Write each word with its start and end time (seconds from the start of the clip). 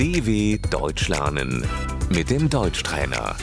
DW 0.00 0.56
Deutsch 0.70 1.08
lernen 1.08 1.62
mit 2.08 2.30
dem 2.30 2.48
Deutschtrainer. 2.48 3.36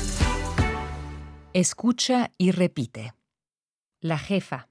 Escucha 1.53 2.31
y 2.39 2.49
repite. 2.49 3.13
La 4.01 4.17
jefa, 4.17 4.67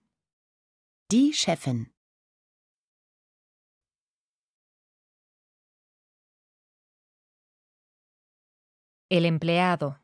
Die 1.13 1.33
Chefin. 1.33 1.93
el 9.09 9.25
empleado, 9.25 9.97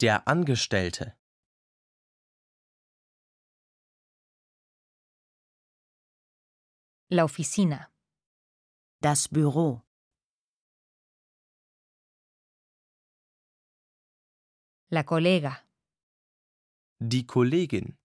Der 0.00 0.26
Angestellte. 0.26 1.16
la 7.10 7.24
oficina, 7.24 7.90
Das 9.00 9.28
Büro. 9.28 9.82
La 14.92 15.04
colega, 15.04 15.66
Die 17.00 17.24
Kollegin. 17.26 17.96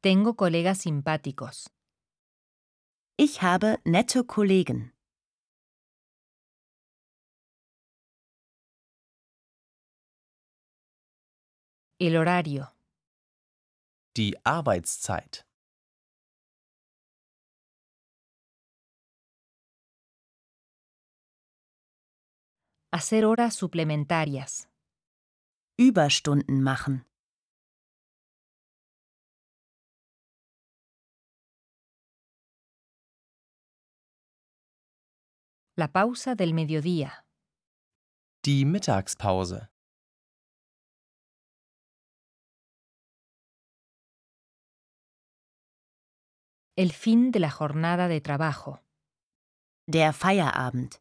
tengo 0.00 0.34
colegas 0.36 0.78
simpáticos, 0.78 1.66
Ich 3.18 3.42
habe 3.42 3.78
nette 3.84 4.24
Kollegen. 4.24 4.92
el 11.98 12.16
horario, 12.16 12.72
Die 14.16 14.34
Arbeitszeit. 14.44 15.45
Hacer 22.96 23.24
horas 23.26 23.54
suplementarias, 23.54 24.68
Überstunden 25.78 26.62
machen. 26.62 27.04
la 35.76 35.88
pausa 35.92 36.34
del 36.34 36.54
mediodía, 36.54 37.26
Die 38.44 38.64
Mittagspause. 38.64 39.68
el 46.76 46.92
fin 46.92 47.30
de 47.32 47.40
la 47.40 47.50
jornada 47.50 48.08
de 48.08 48.20
trabajo, 48.20 48.82
Der 49.86 50.12
Feierabend. 50.12 51.00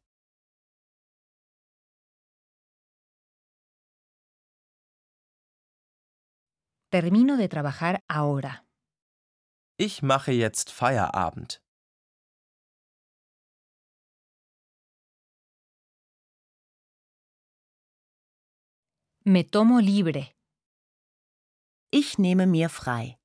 Termino 6.95 7.35
de 7.35 7.49
trabajar 7.49 7.95
ahora, 8.07 8.53
Ich 9.77 10.01
mache 10.01 10.31
jetzt 10.31 10.67
Feierabend. 10.71 11.61
me 19.25 19.43
tomo 19.43 19.79
libre, 19.81 20.23
Ich 21.91 22.17
nehme 22.17 22.45
mir 22.47 22.69
frei. 22.69 23.17